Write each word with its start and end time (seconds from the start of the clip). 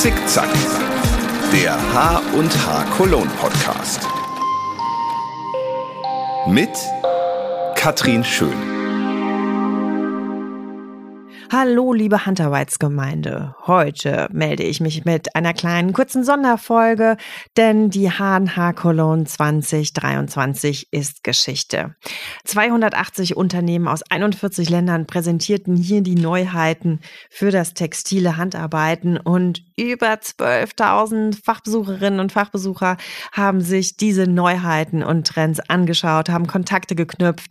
Zickzack, 0.00 0.48
der 1.52 1.74
H 1.92 2.22
und 2.32 2.50
H 2.66 2.84
Cologne 2.96 3.30
Podcast. 3.38 4.00
Mit 6.46 6.70
Katrin 7.74 8.24
Schön. 8.24 8.79
Hallo, 11.52 11.92
liebe 11.92 12.26
Hunterweiz-Gemeinde. 12.26 13.56
Heute 13.66 14.28
melde 14.30 14.62
ich 14.62 14.80
mich 14.80 15.04
mit 15.04 15.34
einer 15.34 15.52
kleinen 15.52 15.92
kurzen 15.92 16.22
Sonderfolge, 16.22 17.16
denn 17.56 17.90
die 17.90 18.08
HNH 18.08 18.72
Cologne 18.74 19.24
2023 19.24 20.92
ist 20.92 21.24
Geschichte. 21.24 21.96
280 22.44 23.36
Unternehmen 23.36 23.88
aus 23.88 24.02
41 24.08 24.70
Ländern 24.70 25.08
präsentierten 25.08 25.74
hier 25.74 26.02
die 26.02 26.14
Neuheiten 26.14 27.00
für 27.30 27.50
das 27.50 27.74
textile 27.74 28.36
Handarbeiten 28.36 29.16
und 29.16 29.64
über 29.76 30.12
12.000 30.12 31.36
Fachbesucherinnen 31.42 32.20
und 32.20 32.30
Fachbesucher 32.30 32.96
haben 33.32 33.60
sich 33.60 33.96
diese 33.96 34.28
Neuheiten 34.28 35.02
und 35.02 35.26
Trends 35.26 35.58
angeschaut, 35.58 36.28
haben 36.28 36.46
Kontakte 36.46 36.94
geknüpft, 36.94 37.50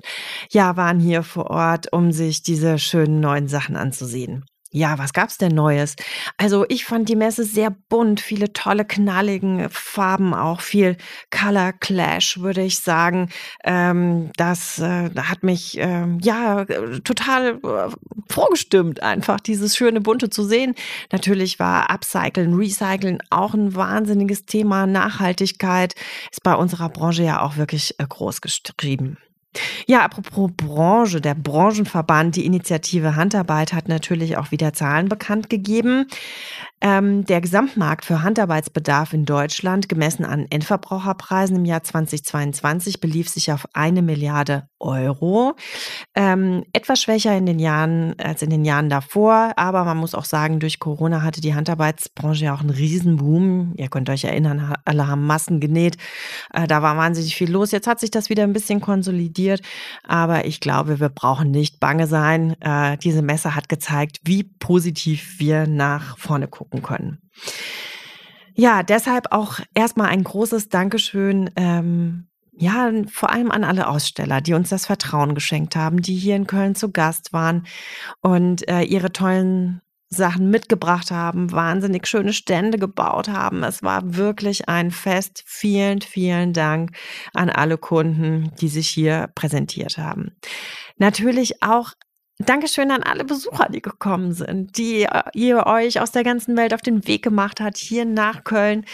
ja, 0.52 0.78
waren 0.78 1.02
hier 1.02 1.22
vor 1.24 1.50
Ort, 1.50 1.92
um 1.92 2.14
sich 2.14 2.44
diese 2.44 2.80
schönen 2.80 3.20
neuen 3.20 3.50
Sachen 3.50 3.76
anzuschauen 3.76 3.89
anzusehen. 3.90 4.46
Ja, 4.72 5.00
was 5.00 5.14
gab's 5.14 5.40
denn 5.40 5.56
Neues? 5.56 5.96
Also 6.38 6.64
ich 6.70 6.86
fand 6.86 7.10
die 7.10 7.16
Messe 7.16 7.44
sehr 7.44 7.72
bunt, 7.72 8.22
viele 8.22 8.54
tolle 8.54 8.86
knalligen 8.86 9.68
Farben, 9.72 10.36
auch 10.36 10.62
viel 10.62 10.96
Color 11.32 11.74
Clash, 11.74 12.40
würde 12.40 12.62
ich 12.62 12.78
sagen. 12.78 13.30
Ähm, 13.64 14.30
das 14.38 14.78
äh, 14.78 15.10
hat 15.16 15.42
mich 15.42 15.80
ähm, 15.80 16.20
ja 16.22 16.66
total 17.04 17.60
äh, 17.64 17.90
vorgestimmt, 18.32 19.02
einfach 19.02 19.40
dieses 19.40 19.76
schöne 19.76 20.02
bunte 20.02 20.30
zu 20.30 20.44
sehen. 20.44 20.76
Natürlich 21.12 21.58
war 21.58 21.90
Upcyclen, 21.90 22.54
Recyceln 22.54 23.24
auch 23.32 23.56
ein 23.56 23.74
wahnsinniges 23.74 24.46
Thema. 24.46 24.86
Nachhaltigkeit 24.86 25.96
ist 26.32 26.44
bei 26.44 26.54
unserer 26.54 26.90
Branche 26.90 27.24
ja 27.24 27.42
auch 27.42 27.58
wirklich 27.58 27.96
äh, 27.98 28.06
groß 28.08 28.42
geschrieben. 28.42 29.18
Ja, 29.88 30.04
apropos 30.04 30.52
Branche, 30.56 31.22
der 31.22 31.34
Branchenverband, 31.34 32.36
die 32.36 32.46
Initiative 32.46 33.16
Handarbeit 33.16 33.74
hat 33.74 33.88
natürlich 33.88 34.38
auch 34.38 34.52
wieder 34.52 34.74
Zahlen 34.74 35.10
bekannt 35.10 35.50
gegeben. 35.50 36.06
Ähm, 36.82 37.26
der 37.26 37.42
Gesamtmarkt 37.42 38.06
für 38.06 38.22
Handarbeitsbedarf 38.22 39.12
in 39.12 39.26
Deutschland, 39.26 39.90
gemessen 39.90 40.24
an 40.24 40.46
Endverbraucherpreisen 40.50 41.58
im 41.58 41.66
Jahr 41.66 41.84
2022, 41.84 43.02
belief 43.02 43.28
sich 43.28 43.52
auf 43.52 43.68
eine 43.74 44.02
Milliarde 44.02 44.70
Euro. 44.80 45.56
Ähm, 46.16 46.64
etwas 46.72 47.02
schwächer 47.02 47.36
in 47.36 47.46
den 47.46 47.60
Jahren 47.60 48.16
als 48.18 48.42
in 48.44 48.50
den 48.50 48.64
Jahren 48.64 48.90
davor, 48.90 49.52
aber 49.58 49.84
man 49.84 49.98
muss 49.98 50.16
auch 50.16 50.24
sagen, 50.24 50.62
durch 50.62 50.80
Corona 50.80 51.22
hatte 51.22 51.42
die 51.42 51.54
Handarbeitsbranche 51.54 52.46
ja 52.46 52.56
auch 52.56 52.62
einen 52.62 52.70
Riesenboom. 52.70 53.74
Ihr 53.76 53.90
könnt 53.90 54.10
euch 54.10 54.24
erinnern, 54.24 54.74
alle 54.86 55.08
haben 55.08 55.26
Massen 55.26 55.60
genäht. 55.60 55.98
Äh, 56.54 56.68
da 56.68 56.82
war 56.82 56.96
wahnsinnig 56.96 57.36
viel 57.36 57.52
los. 57.52 57.72
Jetzt 57.72 57.88
hat 57.88 58.00
sich 58.00 58.12
das 58.12 58.30
wieder 58.30 58.44
ein 58.44 58.54
bisschen 58.54 58.80
konsolidiert, 58.80 59.39
aber 60.04 60.46
ich 60.46 60.60
glaube, 60.60 61.00
wir 61.00 61.10
brauchen 61.10 61.52
nicht 61.52 61.80
bange 61.80 62.08
sein. 62.08 62.56
Äh, 62.62 62.98
diese 62.98 63.22
Messe 63.22 63.56
hat 63.56 63.70
gezeigt, 63.70 64.20
wie 64.24 64.44
positiv 64.44 65.40
wir 65.40 65.68
nach 65.68 66.18
vorne 66.18 66.48
gucken 66.48 66.70
gucken 66.70 66.82
können. 66.82 67.22
Ja, 68.54 68.84
deshalb 68.84 69.32
auch 69.32 69.60
erstmal 69.74 70.10
ein 70.10 70.24
großes 70.24 70.70
Dankeschön. 70.70 71.50
Ähm, 71.56 72.28
ja, 72.52 72.92
vor 73.10 73.32
allem 73.32 73.52
an 73.52 73.64
alle 73.64 73.88
Aussteller, 73.88 74.42
die 74.42 74.54
uns 74.54 74.70
das 74.70 74.86
Vertrauen 74.86 75.34
geschenkt 75.34 75.78
haben, 75.78 76.02
die 76.02 76.16
hier 76.16 76.36
in 76.36 76.46
Köln 76.46 76.76
zu 76.76 76.92
Gast 76.92 77.32
waren 77.32 77.66
und 78.22 78.68
äh, 78.68 78.82
ihre 78.82 79.14
tollen 79.14 79.82
Sachen 80.10 80.50
mitgebracht 80.50 81.12
haben, 81.12 81.52
wahnsinnig 81.52 82.08
schöne 82.08 82.34
Stände 82.34 82.80
gebaut 82.80 83.30
haben. 83.30 83.64
Es 83.64 83.84
war 83.84 84.16
wirklich 84.16 84.68
ein 84.68 84.92
Fest. 84.92 85.44
Vielen, 85.46 86.02
vielen 86.02 86.54
Dank 86.54 86.92
an 87.34 87.50
alle 87.50 87.78
Kunden, 87.78 88.52
die 88.60 88.70
sich 88.70 88.90
hier 88.90 89.30
präsentiert 89.36 89.98
haben. 89.98 90.36
Natürlich 90.98 91.62
auch 91.62 91.94
Dankeschön 92.42 92.90
an 92.90 93.04
alle 93.04 93.26
Besucher, 93.26 93.68
die 93.70 93.82
gekommen 93.82 94.32
sind, 94.32 94.78
die 94.78 95.04
äh, 95.04 95.24
ihr 95.34 95.68
euch 95.68 96.00
aus 96.00 96.12
der 96.12 96.24
ganzen 96.24 96.56
Welt 96.56 96.74
auf 96.74 96.82
den 96.82 97.06
Weg 97.06 97.22
gemacht 97.22 97.60
hat, 97.60 97.76
hier 97.76 98.06
nach 98.06 98.46
Köln, 98.46 98.86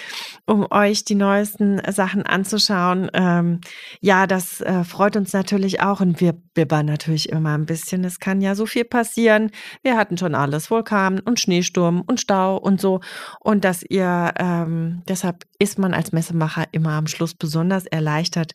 um 0.48 0.66
euch 0.72 1.06
die 1.06 1.14
neuesten 1.14 1.80
Sachen 1.92 2.24
anzuschauen. 2.24 3.12
Ähm, 3.14 3.62
ja, 4.02 4.26
das 4.26 4.62
äh, 4.62 4.84
freut 4.84 5.16
uns 5.16 5.32
natürlich 5.32 5.80
auch 5.80 6.02
und 6.02 6.22
wir 6.22 6.34
bibbern 6.34 6.88
natürlich 6.88 7.30
immer 7.30 7.56
ein 7.56 7.68
bisschen. 7.68 8.04
Es 8.04 8.20
kann 8.20 8.42
ja 8.42 8.56
so 8.56 8.66
viel 8.66 8.84
passieren. 8.84 9.52
Wir 9.84 9.96
hatten 9.96 10.18
schon 10.18 10.34
alles, 10.34 10.72
Vulkan 10.72 11.20
und 11.20 11.40
Schneesturm 11.40 12.02
und 12.02 12.20
Stau 12.20 12.58
und 12.58 12.82
so. 12.82 13.02
Und 13.42 13.64
dass 13.64 13.84
ihr, 13.84 14.34
ähm, 14.40 15.04
deshalb 15.08 15.46
ist 15.60 15.78
man 15.78 15.94
als 15.94 16.12
Messemacher 16.12 16.66
immer 16.72 16.94
am 16.94 17.08
Schluss 17.08 17.36
besonders 17.36 17.86
erleichtert, 17.86 18.54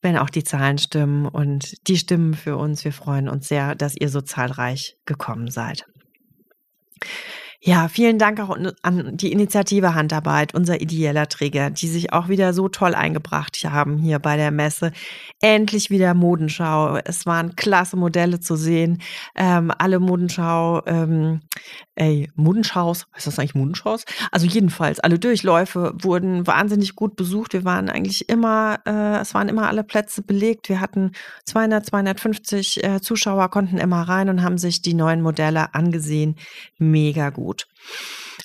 wenn 0.00 0.16
auch 0.16 0.30
die 0.30 0.44
Zahlen 0.44 0.78
stimmen 0.78 1.26
und 1.26 1.88
die 1.88 1.96
stimmen 1.96 2.34
für 2.34 2.56
uns. 2.56 2.84
Wir 2.84 2.92
freuen 2.92 3.28
uns 3.28 3.48
sehr, 3.48 3.74
dass 3.74 3.96
ihr 3.96 4.08
so 4.08 4.20
zahlreich 4.28 4.96
gekommen 5.04 5.50
seid. 5.50 5.86
Ja, 7.60 7.88
vielen 7.88 8.20
Dank 8.20 8.38
auch 8.38 8.56
an 8.82 9.16
die 9.16 9.32
Initiative 9.32 9.96
Handarbeit, 9.96 10.54
unser 10.54 10.80
ideeller 10.80 11.28
Träger, 11.28 11.70
die 11.70 11.88
sich 11.88 12.12
auch 12.12 12.28
wieder 12.28 12.52
so 12.52 12.68
toll 12.68 12.94
eingebracht 12.94 13.56
haben 13.64 13.98
hier 13.98 14.20
bei 14.20 14.36
der 14.36 14.52
Messe. 14.52 14.92
Endlich 15.40 15.90
wieder 15.90 16.14
Modenschau. 16.14 16.98
Es 17.04 17.26
waren 17.26 17.56
klasse 17.56 17.96
Modelle 17.96 18.38
zu 18.38 18.54
sehen. 18.54 19.02
Ähm, 19.34 19.72
alle 19.76 19.98
Modenschau, 19.98 20.82
ähm, 20.86 21.40
ey, 21.96 22.30
Modenschaus, 22.36 23.06
heißt 23.16 23.26
das 23.26 23.40
eigentlich 23.40 23.56
Modenschaus? 23.56 24.04
Also 24.30 24.46
jedenfalls, 24.46 25.00
alle 25.00 25.18
Durchläufe 25.18 25.94
wurden 26.00 26.46
wahnsinnig 26.46 26.94
gut 26.94 27.16
besucht. 27.16 27.54
Wir 27.54 27.64
waren 27.64 27.90
eigentlich 27.90 28.28
immer, 28.28 28.78
äh, 28.86 29.18
es 29.20 29.34
waren 29.34 29.48
immer 29.48 29.66
alle 29.66 29.82
Plätze 29.82 30.22
belegt. 30.22 30.68
Wir 30.68 30.80
hatten 30.80 31.10
200, 31.46 31.84
250 31.86 32.84
äh, 32.84 33.00
Zuschauer, 33.00 33.50
konnten 33.50 33.78
immer 33.78 34.02
rein 34.02 34.28
und 34.28 34.44
haben 34.44 34.58
sich 34.58 34.80
die 34.80 34.94
neuen 34.94 35.22
Modelle 35.22 35.74
angesehen. 35.74 36.36
Mega 36.78 37.30
gut 37.30 37.47
gut. 37.48 37.66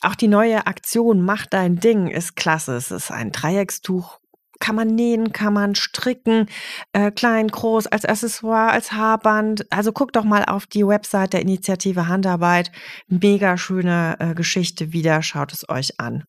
Auch 0.01 0.15
die 0.15 0.29
neue 0.29 0.65
Aktion 0.65 1.23
Mach 1.25 1.45
dein 1.45 1.79
Ding 1.79 2.07
ist 2.07 2.37
klasse. 2.37 2.77
Es 2.77 2.89
ist 2.89 3.11
ein 3.11 3.31
Dreieckstuch 3.31 4.19
kann 4.59 4.75
man 4.77 4.87
nähen, 4.87 5.33
kann 5.33 5.51
man 5.51 5.75
stricken, 5.75 6.47
äh, 6.93 7.11
klein, 7.11 7.49
groß, 7.49 7.87
als 7.87 8.05
Accessoire, 8.05 8.71
als 8.71 8.93
Haarband. 8.93 9.69
Also 9.73 9.91
guckt 9.91 10.15
doch 10.15 10.23
mal 10.23 10.45
auf 10.45 10.67
die 10.67 10.87
Website 10.87 11.33
der 11.33 11.41
Initiative 11.41 12.07
Handarbeit. 12.07 12.71
Mega 13.09 13.57
schöne 13.57 14.15
äh, 14.19 14.33
Geschichte 14.35 14.93
wieder, 14.93 15.21
schaut 15.21 15.51
es 15.51 15.67
euch 15.67 15.99
an. 15.99 16.23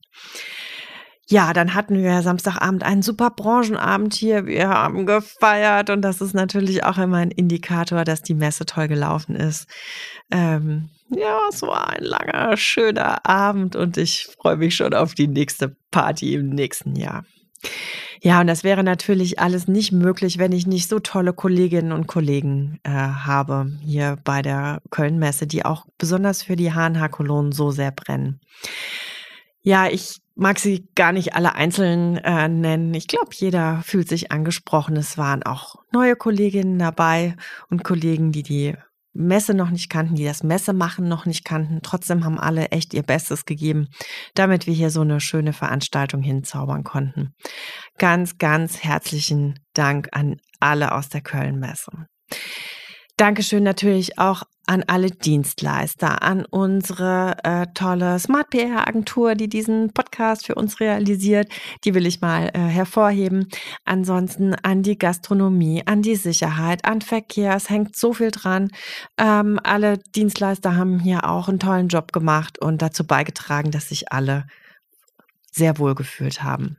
Ja, 1.28 1.52
dann 1.52 1.74
hatten 1.74 2.02
wir 2.02 2.22
Samstagabend 2.22 2.82
einen 2.82 3.02
super 3.02 3.30
Branchenabend 3.30 4.14
hier. 4.14 4.46
Wir 4.46 4.68
haben 4.68 5.06
gefeiert 5.06 5.90
und 5.90 6.02
das 6.02 6.20
ist 6.20 6.34
natürlich 6.34 6.82
auch 6.82 6.98
immer 6.98 7.18
ein 7.18 7.30
Indikator, 7.30 8.04
dass 8.04 8.22
die 8.22 8.34
Messe 8.34 8.66
toll 8.66 8.88
gelaufen 8.88 9.36
ist. 9.36 9.68
Ähm, 10.32 10.90
ja, 11.16 11.40
es 11.48 11.62
war 11.62 11.90
ein 11.90 12.04
langer, 12.04 12.56
schöner 12.56 13.24
Abend 13.26 13.76
und 13.76 13.96
ich 13.96 14.28
freue 14.38 14.56
mich 14.56 14.76
schon 14.76 14.94
auf 14.94 15.14
die 15.14 15.28
nächste 15.28 15.76
Party 15.90 16.34
im 16.34 16.50
nächsten 16.50 16.96
Jahr. 16.96 17.24
Ja, 18.22 18.40
und 18.40 18.46
das 18.46 18.64
wäre 18.64 18.82
natürlich 18.82 19.38
alles 19.38 19.68
nicht 19.68 19.92
möglich, 19.92 20.38
wenn 20.38 20.52
ich 20.52 20.66
nicht 20.66 20.88
so 20.88 20.98
tolle 20.98 21.32
Kolleginnen 21.34 21.92
und 21.92 22.06
Kollegen 22.06 22.80
äh, 22.82 22.90
habe 22.90 23.70
hier 23.82 24.16
bei 24.24 24.40
der 24.40 24.80
Köln-Messe, 24.90 25.46
die 25.46 25.64
auch 25.64 25.86
besonders 25.98 26.42
für 26.42 26.56
die 26.56 26.72
HNH-Kolonnen 26.72 27.52
so 27.52 27.70
sehr 27.70 27.90
brennen. 27.90 28.40
Ja, 29.60 29.88
ich 29.88 30.20
mag 30.34 30.58
sie 30.58 30.88
gar 30.94 31.12
nicht 31.12 31.34
alle 31.34 31.54
einzeln 31.54 32.16
äh, 32.16 32.48
nennen. 32.48 32.94
Ich 32.94 33.08
glaube, 33.08 33.30
jeder 33.32 33.82
fühlt 33.84 34.08
sich 34.08 34.32
angesprochen. 34.32 34.96
Es 34.96 35.16
waren 35.16 35.42
auch 35.42 35.76
neue 35.92 36.16
Kolleginnen 36.16 36.78
dabei 36.78 37.36
und 37.70 37.84
Kollegen, 37.84 38.32
die 38.32 38.42
die 38.42 38.74
Messe 39.14 39.54
noch 39.54 39.70
nicht 39.70 39.88
kannten, 39.88 40.16
die 40.16 40.24
das 40.24 40.42
Messemachen 40.42 41.08
noch 41.08 41.24
nicht 41.24 41.44
kannten. 41.44 41.80
Trotzdem 41.82 42.24
haben 42.24 42.38
alle 42.38 42.66
echt 42.70 42.92
ihr 42.94 43.02
Bestes 43.02 43.44
gegeben, 43.44 43.88
damit 44.34 44.66
wir 44.66 44.74
hier 44.74 44.90
so 44.90 45.02
eine 45.02 45.20
schöne 45.20 45.52
Veranstaltung 45.52 46.22
hinzaubern 46.22 46.82
konnten. 46.84 47.34
Ganz, 47.98 48.38
ganz 48.38 48.82
herzlichen 48.82 49.60
Dank 49.72 50.08
an 50.12 50.36
alle 50.60 50.92
aus 50.92 51.08
der 51.08 51.20
Köln-Messe. 51.20 52.06
Dankeschön 53.16 53.62
natürlich 53.62 54.18
auch 54.18 54.42
an 54.66 54.84
alle 54.86 55.10
Dienstleister, 55.10 56.22
an 56.22 56.44
unsere 56.44 57.36
äh, 57.44 57.66
tolle 57.74 58.18
Smart 58.18 58.50
PR 58.50 58.88
Agentur, 58.88 59.34
die 59.34 59.48
diesen 59.48 59.92
Podcast 59.92 60.46
für 60.46 60.54
uns 60.54 60.80
realisiert. 60.80 61.48
Die 61.84 61.94
will 61.94 62.06
ich 62.06 62.20
mal 62.20 62.50
äh, 62.54 62.58
hervorheben. 62.58 63.48
Ansonsten 63.84 64.54
an 64.54 64.82
die 64.82 64.98
Gastronomie, 64.98 65.82
an 65.86 66.02
die 66.02 66.16
Sicherheit, 66.16 66.84
an 66.84 67.00
Verkehr. 67.00 67.54
Es 67.54 67.70
hängt 67.70 67.96
so 67.96 68.12
viel 68.12 68.30
dran. 68.30 68.70
Ähm, 69.18 69.60
alle 69.62 69.98
Dienstleister 69.98 70.76
haben 70.76 70.98
hier 70.98 71.28
auch 71.28 71.48
einen 71.48 71.58
tollen 71.58 71.88
Job 71.88 72.12
gemacht 72.12 72.58
und 72.58 72.82
dazu 72.82 73.06
beigetragen, 73.06 73.70
dass 73.70 73.88
sich 73.88 74.12
alle 74.12 74.46
sehr 75.52 75.78
wohl 75.78 75.94
gefühlt 75.94 76.42
haben. 76.42 76.76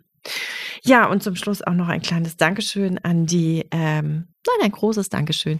Ja, 0.83 1.07
und 1.07 1.24
zum 1.24 1.36
Schluss 1.36 1.62
auch 1.62 1.74
noch 1.74 1.88
ein 1.88 2.01
kleines 2.01 2.38
Dankeschön 2.38 3.00
an 3.00 3.25
die, 3.25 3.66
ähm, 3.72 4.27
nein, 4.45 4.66
ein 4.66 4.72
großes 4.72 5.10
Dankeschön 5.10 5.60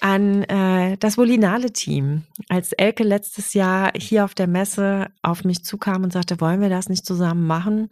an 0.00 0.44
äh, 0.44 0.96
das 0.98 1.18
Volinale-Team. 1.18 2.22
Als 2.48 2.72
Elke 2.72 3.04
letztes 3.04 3.54
Jahr 3.54 3.92
hier 3.96 4.24
auf 4.24 4.34
der 4.34 4.46
Messe 4.46 5.08
auf 5.22 5.44
mich 5.44 5.64
zukam 5.64 6.04
und 6.04 6.12
sagte, 6.12 6.40
wollen 6.40 6.60
wir 6.60 6.70
das 6.70 6.88
nicht 6.88 7.04
zusammen 7.04 7.46
machen? 7.46 7.90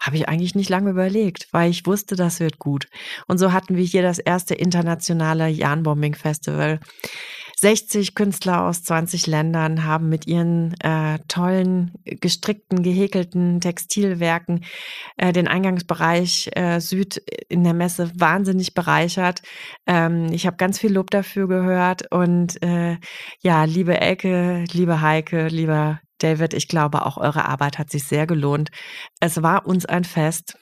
Habe 0.00 0.16
ich 0.16 0.28
eigentlich 0.28 0.54
nicht 0.54 0.70
lange 0.70 0.90
überlegt, 0.90 1.48
weil 1.52 1.70
ich 1.70 1.86
wusste, 1.86 2.14
das 2.14 2.38
wird 2.38 2.58
gut. 2.58 2.86
Und 3.26 3.38
so 3.38 3.52
hatten 3.52 3.76
wir 3.76 3.84
hier 3.84 4.02
das 4.02 4.18
erste 4.18 4.54
internationale 4.54 5.48
Jahn-Bombing-Festival 5.48 6.78
60 7.64 8.14
Künstler 8.14 8.66
aus 8.66 8.82
20 8.82 9.26
Ländern 9.26 9.86
haben 9.86 10.10
mit 10.10 10.26
ihren 10.26 10.74
äh, 10.80 11.18
tollen, 11.28 11.92
gestrickten, 12.04 12.82
gehäkelten 12.82 13.62
Textilwerken 13.62 14.66
äh, 15.16 15.32
den 15.32 15.48
Eingangsbereich 15.48 16.50
äh, 16.56 16.78
Süd 16.80 17.22
in 17.48 17.64
der 17.64 17.72
Messe 17.72 18.10
wahnsinnig 18.16 18.74
bereichert. 18.74 19.40
Ähm, 19.86 20.26
ich 20.30 20.46
habe 20.46 20.58
ganz 20.58 20.78
viel 20.78 20.92
Lob 20.92 21.10
dafür 21.10 21.48
gehört 21.48 22.12
und 22.12 22.62
äh, 22.62 22.98
ja, 23.40 23.64
liebe 23.64 23.98
Elke, 23.98 24.64
liebe 24.70 25.00
Heike, 25.00 25.48
lieber 25.48 26.00
David, 26.18 26.52
ich 26.52 26.68
glaube, 26.68 27.06
auch 27.06 27.16
eure 27.16 27.46
Arbeit 27.46 27.78
hat 27.78 27.88
sich 27.88 28.04
sehr 28.04 28.26
gelohnt. 28.26 28.72
Es 29.20 29.42
war 29.42 29.66
uns 29.66 29.86
ein 29.86 30.04
Fest. 30.04 30.58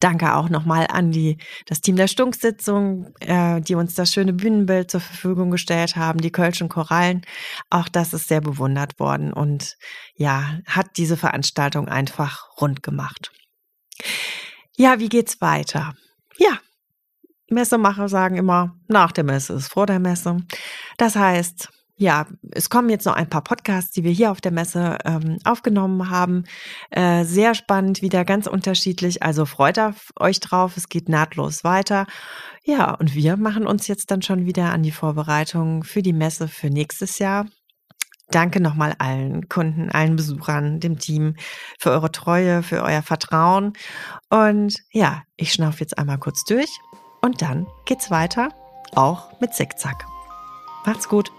Danke 0.00 0.34
auch 0.34 0.48
nochmal 0.48 0.86
an 0.88 1.10
die, 1.10 1.38
das 1.66 1.80
Team 1.80 1.96
der 1.96 2.08
Stunksitzung, 2.08 3.14
äh, 3.20 3.60
die 3.60 3.74
uns 3.74 3.94
das 3.94 4.12
schöne 4.12 4.32
Bühnenbild 4.32 4.90
zur 4.90 5.00
Verfügung 5.00 5.50
gestellt 5.50 5.96
haben, 5.96 6.20
die 6.20 6.32
Kölschen 6.32 6.68
Korallen. 6.68 7.22
Auch 7.70 7.88
das 7.88 8.12
ist 8.12 8.28
sehr 8.28 8.40
bewundert 8.40 8.98
worden 8.98 9.32
und 9.32 9.76
ja, 10.16 10.58
hat 10.66 10.96
diese 10.96 11.16
Veranstaltung 11.16 11.88
einfach 11.88 12.48
rund 12.60 12.82
gemacht. 12.82 13.32
Ja, 14.76 14.98
wie 14.98 15.08
geht's 15.08 15.40
weiter? 15.40 15.94
Ja, 16.36 16.58
Messemacher 17.50 18.08
sagen 18.08 18.36
immer, 18.36 18.76
nach 18.88 19.12
der 19.12 19.24
Messe 19.24 19.54
ist 19.54 19.68
vor 19.68 19.86
der 19.86 19.98
Messe. 19.98 20.38
Das 20.96 21.16
heißt, 21.16 21.68
ja, 21.96 22.26
es 22.50 22.70
kommen 22.70 22.90
jetzt 22.90 23.06
noch 23.06 23.14
ein 23.14 23.28
paar 23.28 23.44
Podcasts, 23.44 23.92
die 23.92 24.02
wir 24.02 24.10
hier 24.10 24.32
auf 24.32 24.40
der 24.40 24.52
Messe 24.52 24.98
ähm, 25.04 25.38
aufgenommen 25.44 26.10
haben. 26.10 26.44
Äh, 26.90 27.24
sehr 27.24 27.54
spannend, 27.54 28.02
wieder 28.02 28.24
ganz 28.24 28.46
unterschiedlich. 28.46 29.22
Also 29.22 29.46
freut 29.46 29.78
euch 30.18 30.40
drauf, 30.40 30.76
es 30.76 30.88
geht 30.88 31.08
nahtlos 31.08 31.62
weiter. 31.62 32.06
Ja, 32.64 32.92
und 32.94 33.14
wir 33.14 33.36
machen 33.36 33.66
uns 33.66 33.86
jetzt 33.86 34.10
dann 34.10 34.22
schon 34.22 34.46
wieder 34.46 34.72
an 34.72 34.82
die 34.82 34.90
Vorbereitungen 34.90 35.84
für 35.84 36.02
die 36.02 36.12
Messe 36.12 36.48
für 36.48 36.68
nächstes 36.68 37.18
Jahr. 37.18 37.46
Danke 38.30 38.60
nochmal 38.60 38.94
allen 38.98 39.48
Kunden, 39.48 39.90
allen 39.90 40.16
Besuchern, 40.16 40.80
dem 40.80 40.98
Team 40.98 41.36
für 41.78 41.90
eure 41.90 42.10
Treue, 42.10 42.62
für 42.62 42.82
euer 42.82 43.02
Vertrauen. 43.02 43.74
Und 44.30 44.78
ja, 44.92 45.22
ich 45.36 45.52
schnaufe 45.52 45.80
jetzt 45.80 45.98
einmal 45.98 46.18
kurz 46.18 46.42
durch 46.44 46.70
und 47.20 47.42
dann 47.42 47.66
geht's 47.84 48.10
weiter, 48.10 48.48
auch 48.94 49.38
mit 49.40 49.54
Zickzack. 49.54 50.06
Macht's 50.86 51.08
gut. 51.08 51.30